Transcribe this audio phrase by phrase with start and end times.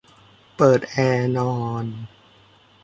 [0.55, 1.85] เปิดแอร์นอน